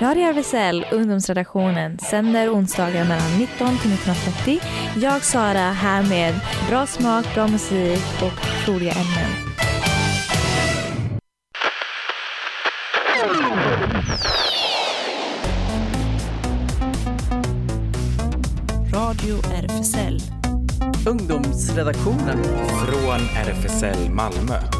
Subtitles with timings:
[0.00, 4.60] Radio RFSL, ungdomsredaktionen, sänder onsdagar mellan 19 till 19.30.
[5.02, 6.34] Jag, Sara, här med
[6.68, 9.30] bra smak, bra musik och roliga ämnen.
[18.92, 20.20] Radio RFSL.
[21.08, 22.44] Ungdomsredaktionen.
[22.86, 24.79] Från RFSL Malmö.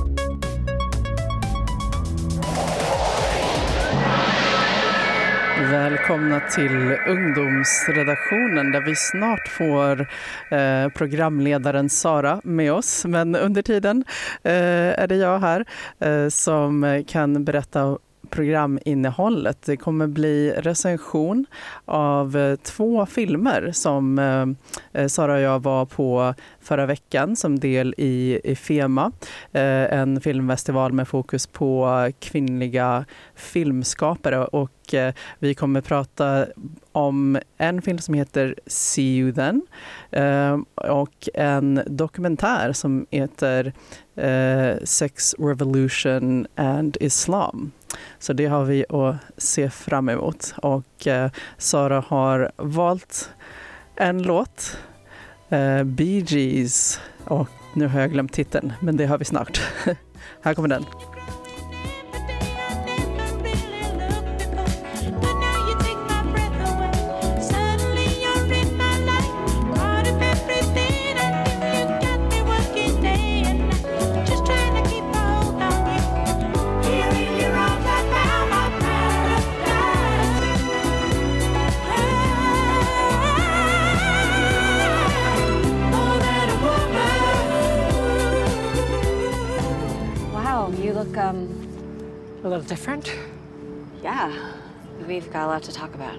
[5.70, 10.00] Välkomna till ungdomsredaktionen där vi snart får
[10.50, 13.04] eh, programledaren Sara med oss.
[13.04, 14.04] Men under tiden
[14.42, 14.52] eh,
[15.02, 15.64] är det jag här
[15.98, 17.98] eh, som kan berätta
[18.30, 19.62] programinnehållet.
[19.62, 21.46] Det kommer bli recension
[21.84, 27.58] av eh, två filmer som eh, eh, Sara och jag var på förra veckan som
[27.58, 29.12] del i, i FEMA.
[29.52, 34.94] En filmfestival med fokus på kvinnliga filmskapare och
[35.38, 36.46] vi kommer prata
[36.92, 39.62] om en film som heter See you then
[40.74, 43.72] och en dokumentär som heter
[44.84, 47.72] Sex Revolution and Islam.
[48.18, 50.54] Så det har vi att se fram emot.
[50.56, 53.30] Och eh, Sara har valt
[53.96, 54.78] en låt,
[55.48, 57.00] eh, Bee Gees.
[57.24, 59.60] Och nu har jag glömt titeln, men det har vi snart.
[60.42, 60.84] Här kommer den.
[92.66, 93.12] Different?
[94.02, 94.32] Yeah,
[95.06, 96.18] we've got a lot to talk about.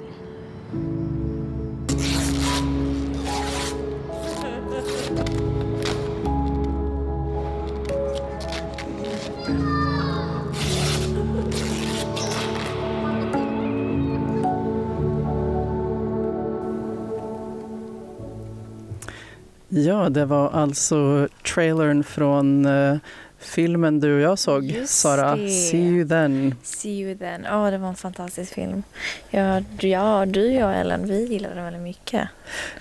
[19.74, 22.98] Ja, det var alltså trailern från uh,
[23.42, 25.36] filmen du och jag såg, Just Sara.
[25.36, 25.50] Det.
[25.50, 26.56] See you then.
[26.64, 27.44] See you then.
[27.44, 28.84] Ja, oh, det var en fantastisk film.
[29.30, 32.30] Ja, ja, du och jag, Ellen, vi gillade den väldigt mycket.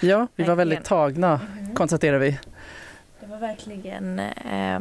[0.00, 1.74] Ja, vi var väldigt tagna, mm.
[1.74, 2.38] konstaterar vi.
[3.20, 4.18] Det var verkligen...
[4.18, 4.80] Eh,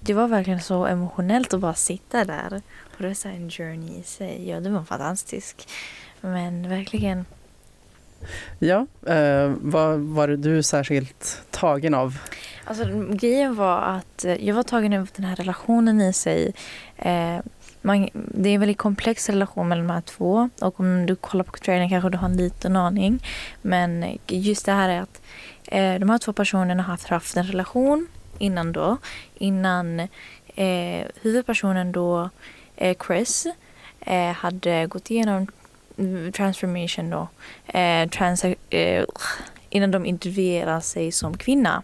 [0.00, 2.62] det var verkligen så emotionellt att bara sitta där.
[2.82, 4.48] Och det var så en journey i sig.
[4.48, 5.68] Ja, det var fantastisk.
[6.20, 7.24] Men verkligen...
[8.58, 12.18] Ja, eh, vad var du särskilt tagen av?
[12.64, 16.54] Alltså, grejen var att eh, jag var tagen över den här relationen i sig.
[16.96, 17.38] Eh,
[17.82, 20.50] man, det är en väldigt komplex relation mellan de här två.
[20.60, 23.26] Och om du kollar på trailern kanske du har en liten aning.
[23.62, 25.22] Men just det här är att
[25.64, 28.06] eh, de här två personerna har haft, haft en relation
[28.38, 28.96] innan då.
[29.34, 30.00] Innan
[30.54, 32.30] eh, huvudpersonen då,
[32.76, 33.46] eh, Chris,
[34.00, 35.46] eh, hade gått igenom
[36.32, 37.28] transformation då.
[37.78, 39.04] Eh, trans, eh,
[39.70, 41.82] innan de intervjuade sig som kvinna.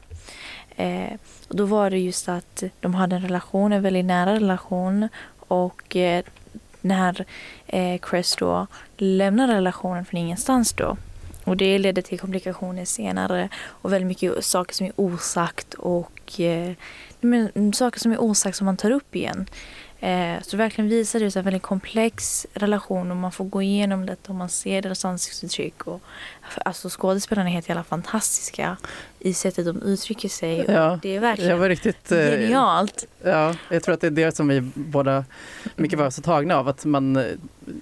[0.81, 1.13] Eh,
[1.49, 5.09] och då var det just att de hade en relation, en väldigt nära relation
[5.39, 6.25] och eh,
[6.81, 7.25] när
[7.67, 10.97] eh, Chris då lämnar relationen från ingenstans då
[11.45, 16.73] och det ledde till komplikationer senare och väldigt mycket saker som är osagt och eh,
[17.21, 19.47] men, saker som är osagt som man tar upp igen.
[20.01, 24.07] Eh, så det verkligen visar det en väldigt komplex relation och man får gå igenom
[24.07, 25.87] detta och man ser deras ansiktsuttryck.
[25.87, 26.01] Och,
[26.65, 28.77] alltså skådespelarna är helt jävla fantastiska
[29.19, 30.65] i sättet de uttrycker sig.
[30.69, 33.07] Ja, det är verkligen var riktigt, eh, genialt.
[33.23, 35.25] Ja, jag tror att det är det som vi båda
[35.77, 36.69] mycket var så tagna av.
[36.69, 37.25] Att man,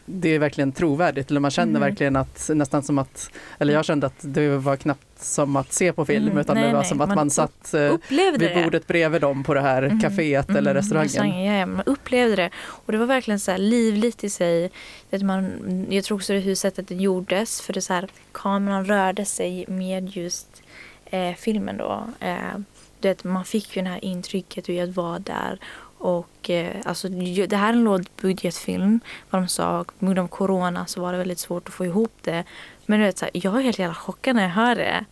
[0.07, 1.31] det är verkligen trovärdigt.
[1.31, 1.83] Eller man känner mm.
[1.83, 5.93] verkligen att nästan som att, eller jag kände att det var knappt som att se
[5.93, 8.41] på film mm, utan nej, det var nej, som att man, man satt eh, vid
[8.41, 8.65] det.
[8.65, 11.45] bordet bredvid dem på det här mm, kaféet mm, eller restaurangen.
[11.45, 14.71] Ja, man upplevde det och det var verkligen så livligt i sig.
[15.13, 15.53] Att man,
[15.91, 18.09] jag tror också det hur sättet det gjordes för det så här,
[18.59, 20.63] kameran rörde sig med just
[21.07, 22.07] eh, filmen då.
[22.21, 22.59] Eh,
[23.01, 25.59] det, man fick ju det här intrycket av att vara där
[25.99, 29.01] och eh, alltså, det här är en lågbudgetfilm.
[29.31, 32.13] Vad de sa, på grund av corona så var det väldigt svårt att få ihop
[32.23, 32.45] det.
[32.87, 35.05] Men du vet, så här, jag var helt jävla chockad när jag hörde det.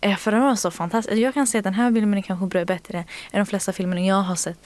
[0.00, 1.16] Eh, för den var så fantastisk.
[1.16, 2.98] Jag kan säga att den här filmen är kanske bättre
[3.32, 4.58] än de flesta filmerna jag har sett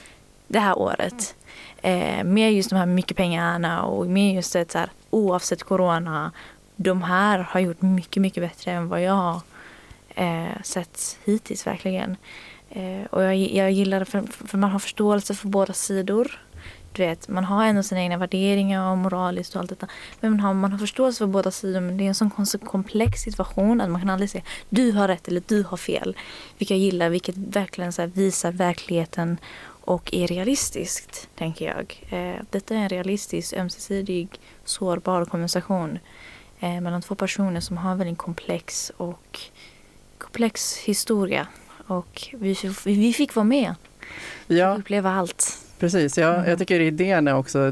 [0.47, 1.35] det här året.
[1.81, 6.31] Eh, med just de här mycket pengarna och med just det så här, oavsett corona.
[6.75, 9.41] De här har gjort mycket, mycket bättre än vad jag har
[10.15, 12.17] eh, sett hittills verkligen.
[12.69, 16.41] Eh, och jag, jag gillar det för, för man har förståelse för båda sidor.
[16.93, 19.87] du vet, man har ändå sina egna värderingar och moraliskt och allt detta.
[20.19, 21.79] Men man har, man har förståelse för båda sidor.
[21.79, 25.27] Men det är en sån komplex situation att man kan aldrig säga du har rätt
[25.27, 26.17] eller du har fel.
[26.57, 29.37] Vilket jag gillar, vilket verkligen så här, visar verkligheten
[29.85, 32.03] och är realistiskt, tänker jag.
[32.09, 34.27] Eh, detta är en realistisk, ömsesidig,
[34.65, 35.99] sårbar konversation
[36.59, 39.39] eh, mellan två personer som har en väldigt komplex och
[40.17, 41.47] komplex historia.
[41.87, 42.55] Och vi,
[42.85, 43.75] vi fick vara med.
[44.47, 45.57] Ja, uppleva allt.
[45.79, 46.17] precis.
[46.17, 46.49] Ja, Mm.
[46.49, 47.71] Jag tycker idén är också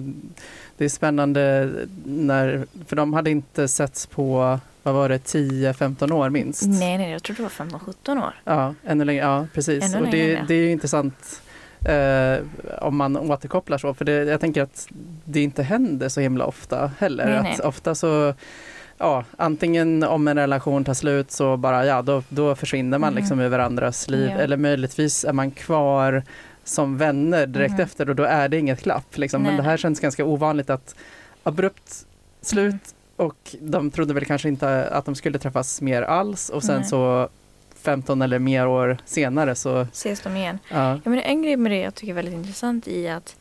[0.77, 1.71] det är spännande
[2.05, 6.63] när, för de hade inte setts på, vad var det, 10-15 år minst?
[6.67, 8.33] Nej, nej, jag tror det var 15-17 år.
[8.43, 9.23] Ja, ännu längre.
[9.23, 9.83] Ja, precis.
[9.83, 10.45] Ännu och det, längre.
[10.47, 11.41] det är ju intressant
[11.85, 12.39] eh,
[12.81, 13.93] om man återkopplar så.
[13.93, 14.87] För det, jag tänker att
[15.25, 17.25] det inte händer så himla ofta heller.
[17.25, 17.53] Nej, nej.
[17.53, 18.33] Att ofta så,
[18.97, 23.17] ja, antingen om en relation tar slut så bara, ja, då, då försvinner man Mhm.
[23.19, 24.29] liksom ur varandras liv.
[24.29, 24.37] Ja.
[24.37, 26.23] Eller möjligtvis är man kvar
[26.63, 27.81] som vänner direkt Mhm.
[27.81, 29.17] efter och då är det inget klapp.
[29.17, 29.43] Liksom.
[29.43, 30.95] Men det här känns ganska ovanligt att
[31.43, 32.05] abrupt
[32.41, 33.25] slut Mhm.
[33.27, 36.85] och de trodde väl kanske inte att de skulle träffas mer alls och sen Nej.
[36.85, 37.29] så
[37.83, 40.59] 15 eller mer år senare så Ses de igen.
[40.69, 43.35] ja, Ja, men en grej med det jag tycker är väldigt intressant i att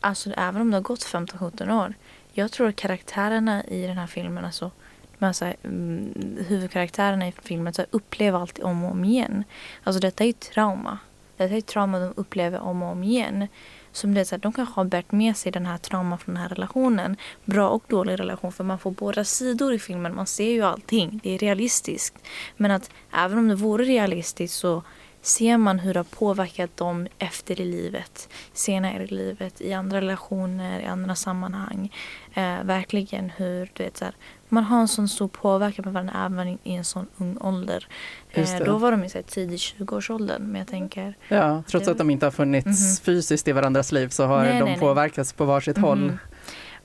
[0.00, 1.94] alltså, även om det har gått 15-17 år.
[2.32, 4.70] Jag tror att karaktärerna i den här filmen, alltså,
[5.18, 6.12] de här, så här, mm,
[6.48, 9.44] huvudkaraktärerna i filmen så här, upplever alltid om och om igen.
[9.84, 10.98] Alltså detta är ju trauma.
[11.36, 13.48] Detta är trauma de upplever om och om igen.
[13.94, 16.34] Som det är så här, de kanske har bärt med sig den här trauman från
[16.34, 17.16] den här relationen.
[17.44, 20.14] Bra och dålig relation för man får båda sidor i filmen.
[20.14, 21.20] Man ser ju allting.
[21.22, 22.14] Det är realistiskt.
[22.56, 24.82] Men att även om det vore realistiskt så
[25.22, 30.00] ser man hur det har påverkat dem efter i livet, senare i livet, i andra
[30.00, 31.92] relationer, i andra sammanhang.
[32.34, 34.14] Eh, verkligen hur, du vet så här,
[34.48, 37.86] man har en sån stor påverkan på varandra även i, en sån ung ålder.
[38.30, 42.10] Eh, då var de i tidig 20-årsåldern, men jag tänker ja, trots Det- att de
[42.10, 43.04] inte har funnits Mhm.
[43.04, 44.78] fysiskt i varandras liv så har Nej, de nej, nej.
[44.80, 45.98] påverkats på varsitt håll.
[45.98, 46.18] Mhm.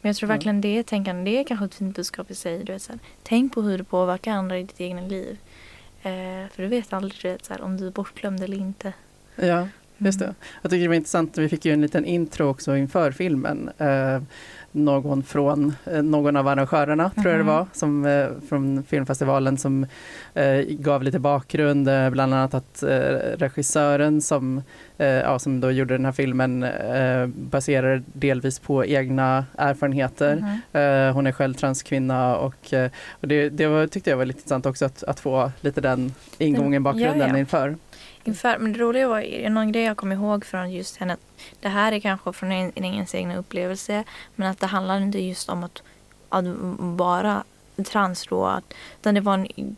[0.01, 2.63] Men jag tror verkligen det tänkande, det är kanske ett fint budskap i sig.
[2.63, 5.37] Du vet, så här, tänk på hur det påverkar andra i ditt egna liv.
[6.01, 6.11] Eh,
[6.53, 8.93] för du vet aldrig du vet, så här, om du är bortglömd eller inte.
[9.35, 9.67] Ja,
[9.99, 10.25] just det.
[10.25, 10.35] Mm.
[10.61, 13.69] Jag tycker det var intressant, vi fick ju en liten intro också inför filmen.
[13.77, 14.21] Eh,
[14.71, 17.47] någon från eh, någon av arrangörerna, tror jag det Mhm.
[17.47, 19.85] var, som, eh, från filmfestivalen som
[20.33, 22.89] eh, gav lite bakgrund, eh, bland annat att eh,
[23.37, 24.61] regissören som,
[24.97, 30.35] ja, som då gjorde den här filmen eh, baserar delvis på egna erfarenheter.
[30.35, 30.81] Mhm.
[30.81, 32.73] Eh, hon är själv transkvinna och,
[33.09, 36.13] och det, det var, tyckte jag var lite intressant också att, att få lite den
[36.37, 37.37] ingången, bakgrunden ja, ja.
[37.37, 37.75] inför.
[38.23, 41.17] Inför, men det roliga var, någon grej jag kom ihåg från just henne,
[41.59, 44.03] det här är kanske från en, ens egna upplevelse,
[44.35, 45.83] men att det handlar inte just om att,
[46.29, 46.45] att
[46.79, 47.43] vara
[47.83, 49.75] trans då, att, utan det var, en,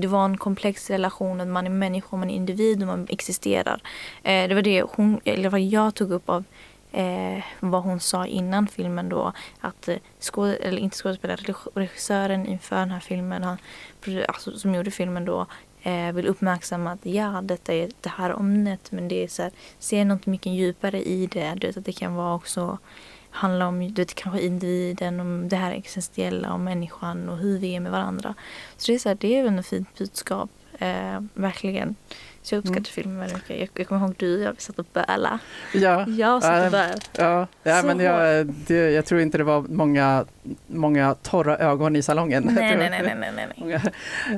[0.00, 3.80] det var en komplex relation, att man är människa, man är individ och man existerar.
[4.22, 6.44] Eh, det var det hon, eller vad jag tog upp av
[6.92, 12.76] eh, vad hon sa innan filmen då, att eh, skåd, eller inte skådespelaren, regissören inför
[12.76, 13.58] den här filmen, han,
[14.28, 15.46] alltså, som gjorde filmen då,
[15.82, 19.52] eh, vill uppmärksamma att ja, detta är det här ämnet men det är så här,
[19.78, 21.54] se något mycket djupare i det.
[21.54, 22.78] Du vet, att det kan vara också
[23.30, 27.74] handla om du vet, kanske individen, om det här existentiella, om människan och hur vi
[27.76, 28.34] är med varandra.
[28.76, 31.94] Så det är, så här, det är väl ett fint budskap, eh, verkligen.
[32.42, 32.84] Så jag uppskattar Mm.
[32.84, 33.58] filmen väldigt mycket.
[33.58, 35.38] Jag, jag kommer ihåg du och jag, satt och bölade.
[35.74, 36.98] Ja, Jag satt och bölade.
[37.18, 40.24] Ja, ja men jag, det, jag tror inte det var många,
[40.66, 42.42] många torra ögon i salongen.
[42.46, 43.80] Nej, nej, nej, nej, nej, nej.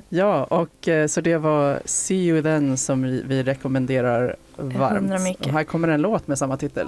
[0.09, 5.41] Ja, och eh, så det var See You Then som vi, vi rekommenderar varmt.
[5.47, 6.87] Och här kommer en låt med samma titel.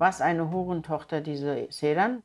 [0.00, 2.22] Was eine Hurentochter, diese Sedan.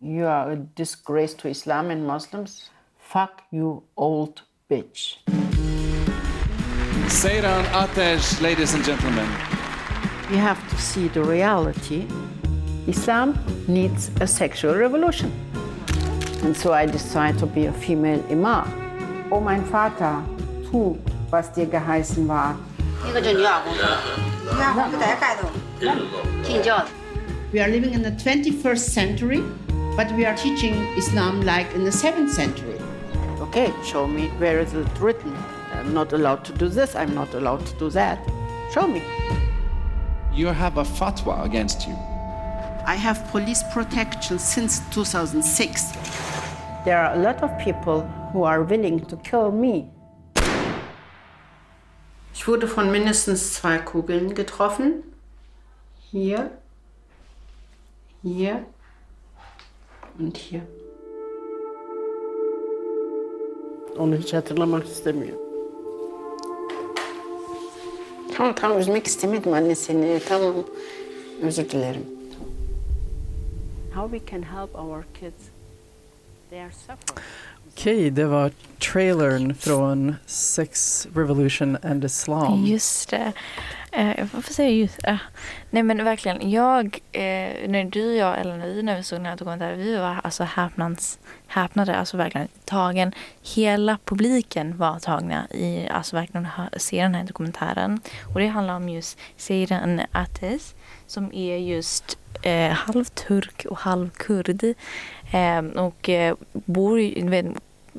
[0.00, 2.72] You are a disgrace to Islam and Muslims.
[2.98, 4.44] Fuck you, old
[4.74, 5.18] bitch.
[7.08, 9.26] Seyran Ateş, ladies and gentlemen.
[10.30, 12.06] You have to see the reality.
[12.88, 13.34] Islam
[13.68, 15.30] needs a sexual revolution.
[16.42, 18.66] And so I decided to be a female imam.
[19.30, 20.22] Oh, mein Vater,
[20.70, 20.98] tu,
[21.30, 22.56] was dir geheißen war.
[27.52, 29.42] We are living in the 21st century,
[29.96, 32.78] but we are teaching Islam like in the 7th century.
[33.56, 35.32] Okay, show me where is it written.
[35.74, 38.18] I'm not allowed to do this, I'm not allowed to do that.
[38.72, 39.00] Show me.
[40.32, 41.94] You have a fatwa against you.
[42.84, 45.92] I have police protection since 2006.
[46.84, 48.00] There are a lot of people
[48.32, 49.88] who are willing to kill me.
[52.34, 55.04] Ich wurde von mindestens zwei Kugeln getroffen.
[56.10, 56.50] Hier,
[58.20, 58.64] hier
[60.18, 60.66] und hier.
[63.98, 65.38] Onu hiç hatırlamak istemiyor.
[68.36, 70.20] Tamam tamam üzmek istemedim anne seni.
[70.28, 70.54] Tamam.
[71.42, 72.06] Özür dilerim.
[73.94, 75.34] How we can help our kids.
[77.68, 78.50] Okej, det var
[78.92, 82.64] trailern från Sex Revolution and Islam.
[82.66, 83.32] Just det.
[83.92, 85.16] Eh, varför säger jag just eh.
[85.70, 89.36] Nej men verkligen, jag, eh, när du, jag eller vi när vi såg den här
[89.36, 93.12] dokumentären, vi var alltså häpnads, häpnade, alltså verkligen tagen.
[93.54, 98.00] Hela publiken var tagna i, alltså verkligen se den här dokumentären.
[98.34, 100.74] Och det handlar om just Seyran Ateş
[101.06, 104.64] som är just eh, halvturk och halvkurd.
[105.32, 107.46] Eh, och eh, bor, i- vet,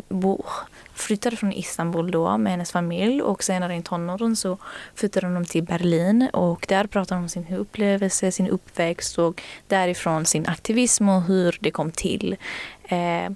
[0.10, 0.46] bor.
[0.94, 4.58] flyttade från Istanbul då med hennes familj och senare i tonåren så
[4.96, 10.26] flyttade de till Berlin och där pratade de om sin upplevelse, sin uppväxt och därifrån
[10.26, 12.36] sin aktivism och hur det kom till.
[12.84, 13.30] Eh,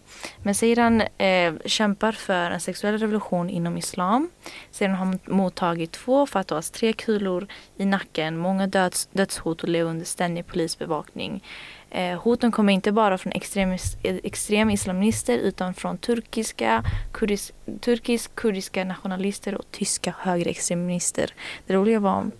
[0.43, 4.29] men sedan eh, kämpar för en sexuell revolution inom islam.
[4.71, 7.47] Sedan har hon mottagit två fatwas, tre kulor
[7.77, 11.43] i nacken, många döds, dödshot och lever under ständig polisbevakning.
[11.91, 18.83] Eh, hoten kommer inte bara från extremis, extrema islamister utan från turkiska, kurdis, turkisk, kurdiska
[18.83, 21.33] nationalister och tyska högerextremister.
[21.67, 22.31] Det roliga var om...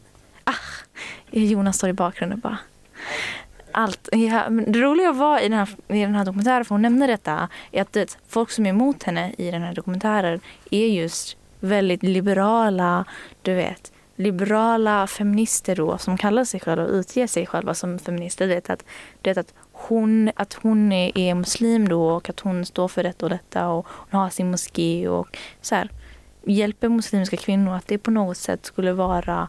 [0.44, 0.53] Ah,
[1.32, 2.58] Jonas står i bakgrunden och bara...
[3.72, 4.10] Allt.
[4.12, 7.08] Ja, men det roliga var i den, här, i den här dokumentären, för hon nämnde
[7.08, 10.39] detta, är att det, folk som är emot henne i den här dokumentären
[10.72, 13.06] är just väldigt liberala,
[13.41, 18.47] du vet, liberala feminister då som kallar sig själva och utger sig själva som feminister.
[18.47, 18.85] Du vet att,
[19.23, 23.29] vet att hon, att hon är, muslim då och att hon står för detta och
[23.29, 25.89] detta och hon har sin moské och så här,
[26.43, 29.47] hjälper muslimska kvinnor att det på något sätt skulle vara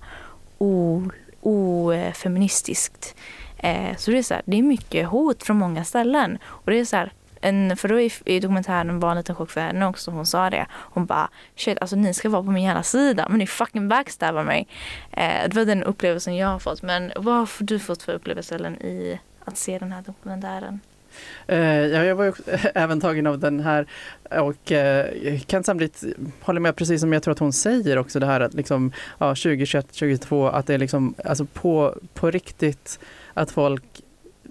[1.40, 3.16] ofeministiskt.
[3.56, 6.38] Eh, så det är så här, det är mycket hot från många ställen.
[6.44, 9.50] Och det är så här, en, för då i, i dokumentären var en liten chock
[9.50, 10.11] för henne också.
[10.11, 10.66] Hon sa det.
[10.73, 13.26] Hon bara, shit alltså ni ska vara på min jävla sida.
[13.28, 14.68] Men ni fucking backstabbar mig.
[15.12, 16.82] Eh, det var den upplevelsen jag har fått.
[16.82, 20.80] Men vad har du fått för upplevelse Ellen, i att se den här dokumentären?
[21.52, 21.56] Uh,
[21.87, 22.32] ja, jag var ju
[22.75, 23.87] även tagen av den här
[24.30, 26.04] och uh, kan samtidigt
[26.40, 29.28] hålla med precis som jag tror att hon säger också det här att liksom, ja,
[29.28, 32.99] 2021, 2022 att det är liksom alltså på, på riktigt
[33.35, 33.85] att folk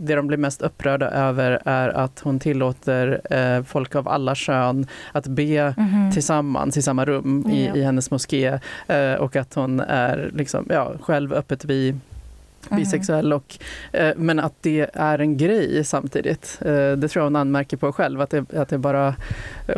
[0.01, 4.87] det de blir mest upprörda över är att hon tillåter eh, folk av alla kön
[5.11, 6.11] att be Mhm.
[6.11, 7.75] tillsammans i samma rum i, Ja.
[7.75, 11.95] i hennes moské eh, och att hon är liksom, ja, själv öppet bi,
[12.69, 12.79] Mhm.
[12.79, 13.33] bisexuell.
[13.33, 13.57] Och,
[13.91, 16.57] eh, men att det är en grej samtidigt.
[16.61, 18.21] Eh, det tror jag hon anmärker på själv.
[18.21, 19.15] Att det, att det bara,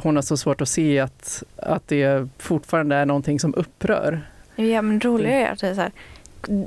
[0.03, 4.21] hon har så svårt att se att, att det fortfarande är någonting som upprör.
[4.55, 5.91] Ja men det roliga är att det är så här,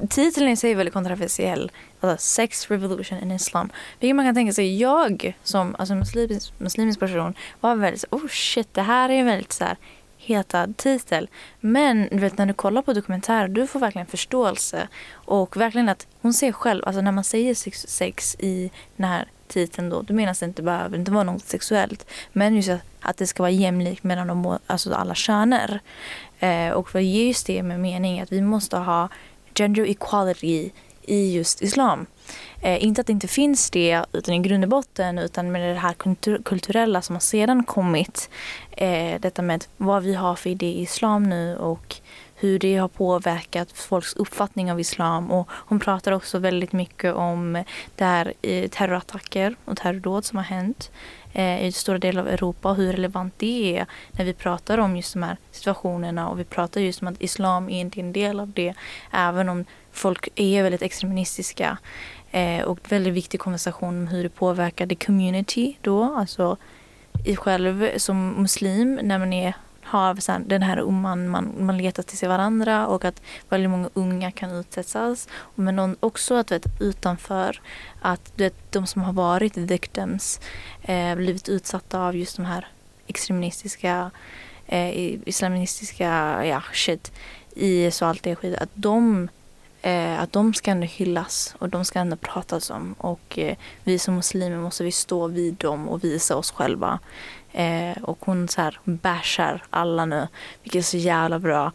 [0.09, 1.73] titeln i sig är väldigt kontroversiell.
[2.01, 3.71] Alltså Sex Revolution in Islam.
[4.01, 8.29] Vilket man kan tänka sig, jag som alltså, muslimisk, muslimisk person var väldigt så oh
[8.29, 9.77] shit det här är en väldigt så här
[10.19, 11.29] hetad titel.
[11.61, 14.89] Men du vet när du kollar på dokumentärer du får verkligen förståelse.
[15.13, 19.29] Och verkligen att hon ser själv, alltså när man säger sex, sex i den här
[19.49, 22.11] titeln då, då menas det inte behöver inte vara något sexuellt.
[22.33, 25.81] Men just att, att det ska vara jämlikt mellan de, alltså alla köner.
[26.39, 29.09] Eh, och vad ger just det med mening att vi måste ha
[29.55, 30.71] gender equality
[31.07, 32.07] i just islam.
[32.61, 35.81] Eh, inte att det inte finns det utan i grund och botten utan med det
[35.81, 38.31] här kultur- kulturella som har sedan kommit.
[38.71, 41.97] Eh, detta med vad vi har för idé i islam nu och
[42.35, 45.31] hur det har påverkat folks uppfattning av islam.
[45.31, 47.65] Och hon pratar också väldigt mycket om
[47.97, 50.91] det här, eh, terrorattacker och terrordåd som har hänt
[51.35, 54.97] eh, i stora delar av Europa och hur relevant det är när vi pratar om
[54.97, 58.41] just de här situationerna och vi pratar just om att islam är inte en del
[58.41, 58.75] av det
[59.13, 61.79] även om folk är väldigt extremistiska.
[62.31, 66.57] Eh, och väldigt viktig konversation om hur det påverkar the community då, alltså
[67.25, 71.79] i själv som muslim när man är har så här, den här umman, man, man
[71.79, 75.29] letar till sig varandra och att väldigt många unga kan utsättas.
[75.55, 77.61] Men någon, också att vet, utanför
[78.01, 80.41] att du vet, de som har varit victims
[80.83, 82.67] eh, blivit utsatta av just de här
[83.07, 84.11] extremistiska,
[84.67, 87.13] eh, islamistiska, ja shit,
[87.55, 88.59] IS och allt det skit.
[88.59, 89.29] Att de
[89.85, 92.95] Eh, att de ska ändå hyllas och de ska ändå pratas om.
[92.99, 96.99] Och eh, vi som muslimer måste vi stå vid dem och visa oss själva.
[97.53, 100.29] Eh, och hon så här bashar alla nu,
[100.63, 101.73] vilket är så jävla bra.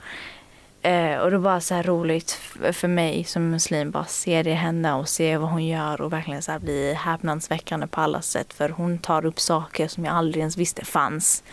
[0.82, 2.32] Eh, och det var bara så här roligt
[2.74, 6.42] för mig som muslim bara se det hända och se vad hon gör och verkligen
[6.42, 8.54] så här bli häpnadsväckande på alla sätt.
[8.54, 11.44] För hon tar upp saker som jag aldrig ens visste fanns.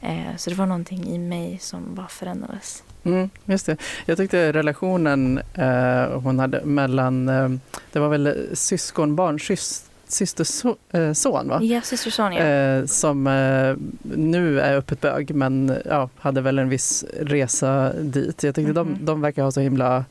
[0.00, 2.82] Eh, så det var någonting i mig som bara förändrades.
[3.06, 3.76] Mm, just det.
[4.06, 7.48] Jag tyckte relationen eh, hon hade mellan, eh,
[7.92, 11.58] det var väl syskonbarn, sys, systerson va?
[11.62, 12.46] Ja, syster Sonja.
[12.78, 13.76] Eh, som eh,
[14.16, 18.42] nu är öppet bög men ja, hade väl en viss resa dit.
[18.42, 18.74] Jag tyckte Mhm.
[18.74, 20.04] de, de verkar ha så himla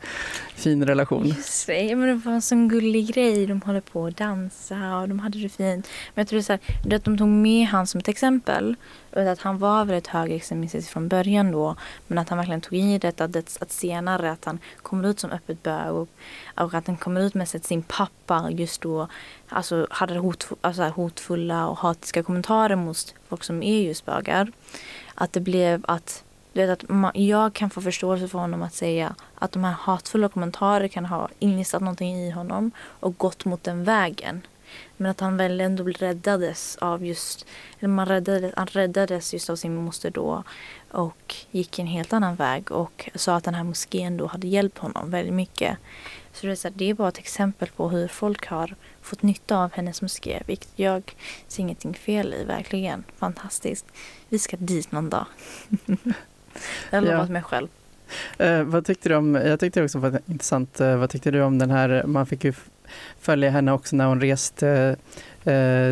[0.55, 1.27] fin relation.
[1.27, 3.45] Just det, ja, men det var en sån gullig grej.
[3.45, 5.87] De håller på att dansa och de hade det fint.
[6.13, 8.75] Men jag tror så här, det att de tog med han som ett exempel.
[9.11, 11.75] Och att han var väldigt högerextremistisk från början då.
[12.07, 15.31] Men att han verkligen tog i det att, att, senare att han kommer ut som
[15.31, 15.91] öppet bög.
[15.91, 16.09] Och,
[16.55, 19.07] och att han kommer ut med att sin pappa just då
[19.49, 24.51] alltså, hade hot, alltså, hotfulla och hatiska kommentarer mot folk som är just bögar.
[25.15, 26.23] Att det blev att
[26.55, 29.71] du vet att man, jag kan få förståelse för honom att säga att de här
[29.71, 34.41] hatfulla kommentarer kan ha innistat någonting i honom och gått mot den vägen.
[34.97, 37.45] Men att han väl ändå räddades av just,
[37.79, 40.43] eller man räddades, han räddades just av sin moster då
[40.91, 44.77] och gick en helt annan väg och sa att den här moskén då hade hjälpt
[44.77, 45.77] honom väldigt mycket.
[46.33, 49.21] Så det är, så här, det är bara ett exempel på hur folk har fått
[49.21, 51.15] nytta av hennes moské, vilket jag
[51.47, 53.03] ser ingenting fel i, verkligen.
[53.17, 53.85] Fantastiskt.
[54.29, 55.25] Vi ska dit någon dag.
[56.91, 57.13] jag har Ja.
[57.13, 57.67] lovat mig själv.
[58.37, 61.59] Eh, vad tyckte du om, jag tyckte också var intressant, eh, vad tyckte du om
[61.59, 62.53] den här, man fick ju
[63.19, 64.95] följa henne också när hon reste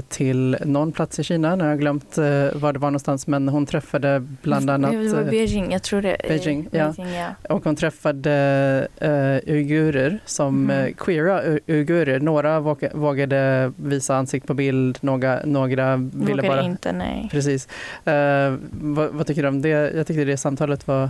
[0.07, 3.49] till någon plats i Kina, nu har jag glömt eh, var det var någonstans, men
[3.49, 6.17] hon träffade bland annat Det var eh, Beijing, jag tror det.
[6.27, 6.93] Beijing, ja.
[6.97, 7.55] Beijing, ja.
[7.55, 12.19] och hon träffade uh, uigurer som eh, queera uigurer.
[12.19, 16.61] Några våga, vågade visa ansikt på bild, några, några ville Vågade bara...
[16.61, 17.29] inte, nej.
[17.31, 17.67] Precis.
[18.05, 19.69] Eh, vad, vad tycker du om det?
[19.69, 21.09] Jag tyckte det samtalet var,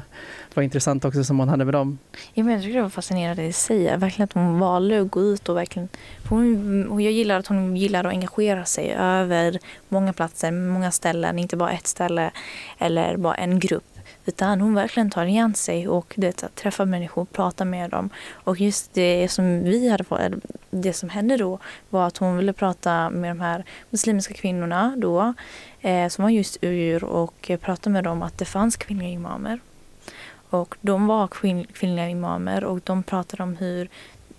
[0.54, 1.98] var intressant också som hon hade med dem.
[2.34, 3.98] Ja, men jag tycker det var fascinerande i sig.
[3.98, 5.90] Verkligen att hon valde att gå ut och verkligen...
[6.30, 8.33] Hon, och jag gillar att hon gillar att engagera
[8.66, 12.32] sig över många platser, många ställen, inte bara ett ställe
[12.78, 13.94] eller bara en grupp.
[14.26, 18.10] Utan hon verkligen tar igen sig och det, att träffa människor, prata med dem.
[18.32, 20.22] Och just det som vi hade fått,
[20.70, 25.34] det som hände då var att hon ville prata med de här muslimska kvinnorna då,
[25.82, 29.60] eh, som var just ur och prata med dem att det fanns kvinnliga imamer.
[30.50, 33.90] Och de var kvin kvinnliga imamer och de pratade om hur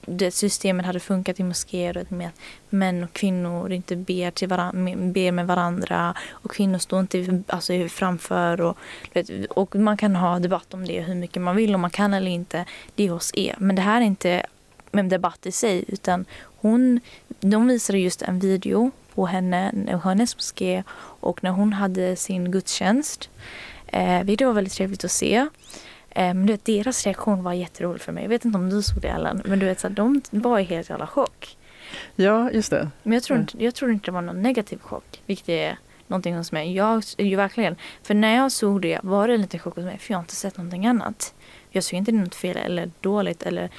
[0.07, 2.35] det systemet hade funkat i moskéer med att
[2.71, 7.89] män och kvinnor inte ber, till varandra, ber med varandra och kvinnor står inte alltså,
[7.89, 8.61] framför.
[8.61, 8.79] Och,
[9.13, 12.15] vet, och man kan ha debatt om det hur mycket man vill, om man kan
[12.15, 12.65] eller inte.
[12.95, 13.55] Det är hos er.
[13.59, 14.47] Men det här är inte
[14.93, 16.25] en debatt i sig utan
[16.61, 17.01] hon,
[17.41, 20.83] de visade just en video på henne, hennes moské
[21.21, 23.31] och när hon hade sin gudstjänst.
[23.87, 25.49] Eh, vilket var väldigt trevligt att se.
[26.15, 28.23] Eh, Men du vet, deras reaktion var jätterolig för mig.
[28.23, 30.63] Jag vet inte om du såg det Ellen, men du vet, så de var i
[30.63, 31.57] helt jävla chock.
[32.17, 32.91] Ja, just det.
[33.03, 36.37] Men jag tror, inte, jag tror inte det var någon negativ chock, vilket är någonting
[36.37, 36.75] hos mig.
[36.77, 39.99] Jag ju verkligen, för när jag såg det var det en liten chock hos mig,
[39.99, 41.35] för jag har inte sett någonting annat.
[41.71, 43.71] Jag såg inte något fel eller dåligt eller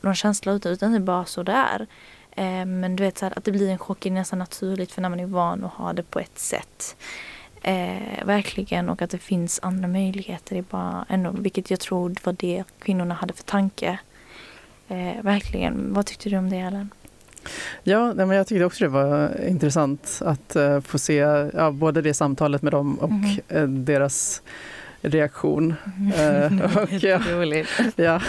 [0.00, 1.86] någon känsla utan, utan det är bara så det är.
[2.30, 5.02] Eh, Men du vet så här, att det blir en chock är nästan naturligt för
[5.02, 6.96] när man är van att ha det på ett sätt.
[7.62, 10.56] Eh, verkligen och att det finns andra möjligheter.
[10.56, 13.98] Det bara ändå, vilket jag tror var det kvinnorna hade för tanke.
[14.88, 15.94] Eh, verkligen.
[15.94, 16.90] Vad tyckte du om det Ellen?
[17.82, 21.14] Ja, men jag tyckte också det var intressant att eh, få se
[21.54, 24.42] ja, både det samtalet med dem och eh, deras
[25.00, 25.74] reaktion.
[26.16, 27.20] Eh, och, ja,
[27.96, 28.20] ja.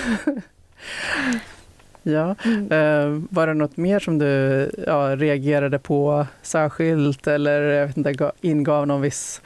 [2.04, 2.36] Ja.
[2.72, 8.12] Eh, var det något mer som du ja, reagerade på särskilt eller jag vet inte,
[8.12, 9.42] ga- ingav någon viss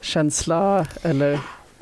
[0.00, 0.86] känsla?
[1.02, 1.32] Eller?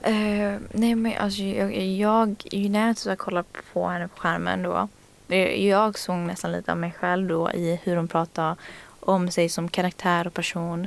[0.03, 4.88] Eh, nej men alltså jag, jag när jag så kollade på henne på skärmen då.
[5.29, 8.57] eh, Jag såg nästan lite av mig själv då i hur hon pratar
[9.01, 10.87] om sig som karaktär och person.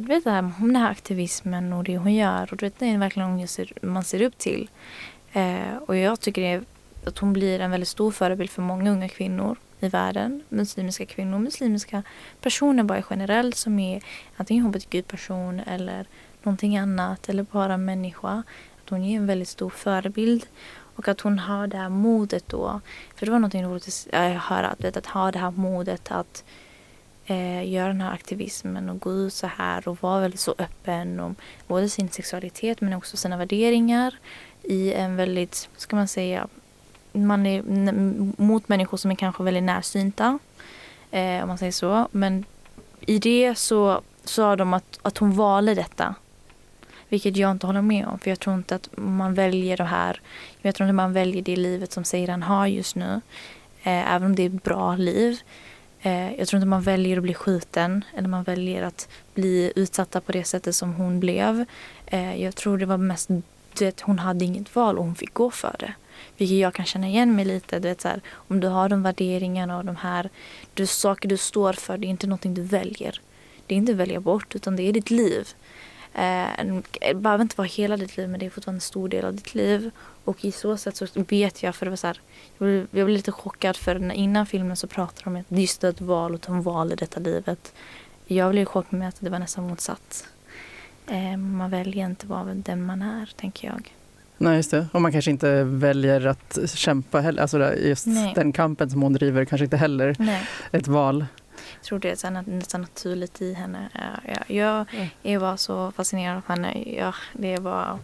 [0.00, 2.48] Du vet det här, den här aktivismen och det hon gör.
[2.50, 3.46] Och du vet, det är verkligen någon
[3.92, 4.70] man ser upp till.
[5.86, 6.62] Och jag tycker det är,
[7.06, 10.42] att hon blir en väldigt stor förebild för många unga kvinnor i världen.
[10.48, 12.02] Muslimiska kvinnor, muslimska
[12.40, 14.02] personer bara generellt som är
[14.36, 16.06] antingen hbtq-person eller
[16.42, 18.42] någonting annat eller bara människa.
[18.84, 20.46] Att hon är en väldigt stor förebild
[20.96, 22.80] och att hon har det här modet då.
[23.16, 26.44] För det var någonting roligt att höra, att, vet, att ha det här modet att
[27.26, 31.20] eh, göra den här aktivismen och gå ut så här och vara väldigt så öppen
[31.20, 31.36] om
[31.66, 34.14] både sin sexualitet men också sina värderingar
[34.62, 36.48] i en väldigt, ska man säga,
[37.12, 37.62] man är
[38.42, 40.38] mot människor som är kanske väldigt närsynta.
[41.10, 42.08] Eh, om man säger så.
[42.12, 42.44] Men
[43.00, 46.14] i det så sa de att, att hon valde detta.
[47.08, 48.18] Vilket jag inte håller med om.
[48.18, 50.20] För jag tror inte att man väljer det här.
[50.62, 53.20] Jag tror inte man väljer det livet som Seiran har just nu.
[53.82, 55.40] Eh, även om det är ett bra liv.
[56.00, 58.04] Eh, jag tror inte man väljer att bli skjuten.
[58.16, 61.64] Eller man väljer att bli utsatta på det sättet som hon blev.
[62.06, 63.30] Eh, jag tror det var mest
[63.78, 65.94] det, hon hade inget val och hon fick gå för det.
[66.36, 67.78] Vilket jag kan känna igen mig lite.
[67.78, 70.30] Du vet, så här, om du har de värderingarna och de här
[70.74, 73.20] du, saker du står för, det är inte någonting du väljer.
[73.66, 75.48] Det är inte att välja bort, utan det är ditt liv.
[76.14, 76.64] Eh,
[77.00, 79.34] det behöver inte vara hela ditt liv, men det är fortfarande en stor del av
[79.34, 79.90] ditt liv.
[80.24, 82.20] Och i så sätt så vet jag, för det var så här,
[82.58, 85.58] jag blev, jag blev lite chockad för när, innan filmen så pratade de om att
[85.58, 87.74] just ett val och ett val i detta livet.
[88.26, 90.28] Jag blev chockad med att det var nästan motsatt.
[91.06, 93.94] Eh, man väljer inte vara den man är, tänker jag.
[94.42, 94.86] Nej, just det.
[94.92, 97.42] Och man kanske inte väljer att kämpa heller.
[97.42, 98.32] Alltså just Nej.
[98.34, 100.48] den kampen som hon driver kanske inte heller Nej.
[100.70, 101.26] ett val.
[101.74, 103.88] Jag tror det är så nästan naturligt i henne.
[103.94, 104.86] Ja, ja, Jag,
[105.22, 106.82] jag var så fascinerad av henne.
[106.86, 107.98] Ja, det var...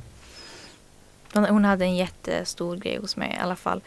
[1.33, 3.81] Hon hon hade en jättestor grej hos mig i alla fall.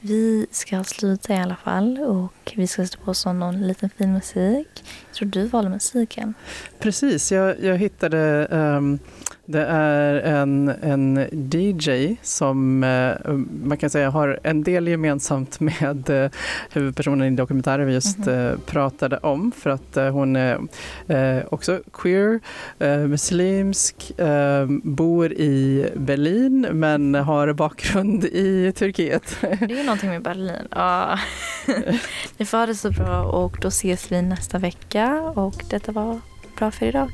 [0.00, 4.12] Vi ska sluta i alla fall och vi ska sätta på oss någon liten fin
[4.12, 4.84] musik.
[5.08, 6.34] Jag tror du valde musiken.
[6.78, 8.98] Precis, jag, jag hittade ehm,
[9.46, 13.32] det är en, en DJ som eh,
[13.64, 16.30] man kan säga har en del gemensamt med eh,
[16.70, 18.28] huvudpersonen i dokumentären vi just Mhm.
[18.28, 20.58] eh, pratade om för att hon är
[21.54, 22.40] också queer,
[23.06, 24.12] muslimsk,
[24.82, 29.36] bor i Berlin men har bakgrund i Turkiet.
[29.40, 30.68] Det är någonting med Berlin.
[30.70, 31.18] Ja.
[32.38, 36.20] Ni får ha det så bra och då ses vi nästa vecka och detta var
[36.58, 37.10] bra för idag.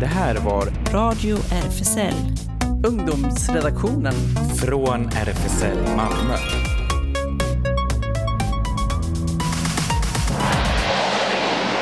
[0.00, 2.14] Det här var Radio RFSL.
[2.86, 4.14] Ungdomsredaktionen.
[4.58, 6.36] från RFSL Malmö.